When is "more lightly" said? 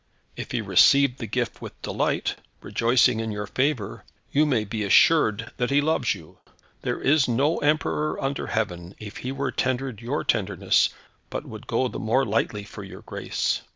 11.99-12.63